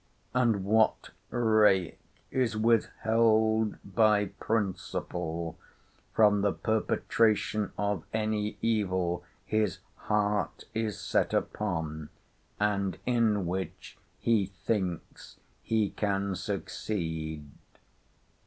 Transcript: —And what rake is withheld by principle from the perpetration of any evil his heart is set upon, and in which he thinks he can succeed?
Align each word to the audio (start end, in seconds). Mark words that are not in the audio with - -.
—And 0.33 0.65
what 0.65 1.11
rake 1.29 1.99
is 2.31 2.57
withheld 2.57 3.75
by 3.85 4.29
principle 4.39 5.59
from 6.11 6.41
the 6.41 6.51
perpetration 6.51 7.71
of 7.77 8.03
any 8.11 8.57
evil 8.63 9.23
his 9.45 9.77
heart 10.07 10.63
is 10.73 10.99
set 10.99 11.35
upon, 11.35 12.09
and 12.59 12.97
in 13.05 13.45
which 13.45 13.99
he 14.17 14.47
thinks 14.47 15.37
he 15.61 15.91
can 15.91 16.35
succeed? 16.35 17.47